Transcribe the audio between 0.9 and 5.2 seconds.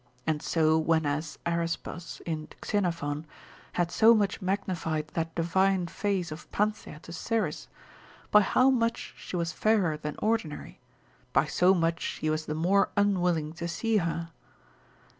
as Araspus, in Xenophon, had so much magnified